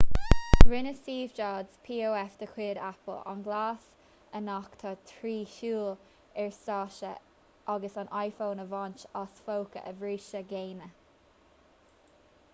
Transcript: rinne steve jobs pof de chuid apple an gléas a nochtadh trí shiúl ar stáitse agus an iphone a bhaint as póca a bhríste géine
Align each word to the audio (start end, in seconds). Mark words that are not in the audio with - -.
rinne 0.71 0.91
steve 0.99 1.33
jobs 1.39 1.73
pof 1.87 2.37
de 2.37 2.45
chuid 2.53 2.77
apple 2.85 3.17
an 3.33 3.41
gléas 3.47 3.83
a 4.39 4.39
nochtadh 4.45 5.03
trí 5.11 5.33
shiúl 5.51 5.91
ar 6.45 6.49
stáitse 6.57 7.13
agus 7.75 7.99
an 8.05 8.09
iphone 8.23 8.63
a 8.63 8.65
bhaint 8.73 9.05
as 9.21 9.43
póca 9.51 9.85
a 9.93 9.93
bhríste 10.01 10.41
géine 10.55 10.89